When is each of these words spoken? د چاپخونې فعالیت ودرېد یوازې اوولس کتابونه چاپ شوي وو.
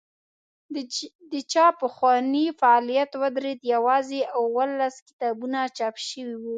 د 1.31 1.33
چاپخونې 1.51 2.45
فعالیت 2.59 3.11
ودرېد 3.21 3.59
یوازې 3.73 4.19
اوولس 4.39 4.95
کتابونه 5.07 5.59
چاپ 5.77 5.95
شوي 6.07 6.35
وو. 6.39 6.49